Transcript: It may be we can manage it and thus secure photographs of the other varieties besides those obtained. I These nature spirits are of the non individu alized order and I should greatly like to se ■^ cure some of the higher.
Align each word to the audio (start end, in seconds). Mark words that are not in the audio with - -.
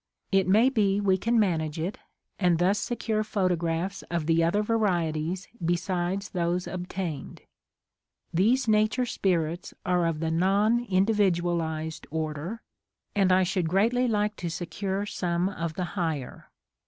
It 0.31 0.47
may 0.47 0.69
be 0.69 0.99
we 0.99 1.15
can 1.19 1.39
manage 1.39 1.77
it 1.77 1.99
and 2.39 2.57
thus 2.57 2.79
secure 2.79 3.23
photographs 3.23 4.01
of 4.09 4.25
the 4.25 4.43
other 4.43 4.63
varieties 4.63 5.47
besides 5.63 6.29
those 6.31 6.65
obtained. 6.65 7.41
I 7.43 7.45
These 8.33 8.67
nature 8.67 9.05
spirits 9.05 9.75
are 9.85 10.07
of 10.07 10.19
the 10.19 10.31
non 10.31 10.83
individu 10.87 11.41
alized 11.41 12.07
order 12.09 12.63
and 13.13 13.31
I 13.31 13.43
should 13.43 13.69
greatly 13.69 14.07
like 14.07 14.35
to 14.37 14.49
se 14.49 14.65
■^ 14.65 14.69
cure 14.71 15.05
some 15.05 15.49
of 15.49 15.75
the 15.75 15.83
higher. 15.93 16.49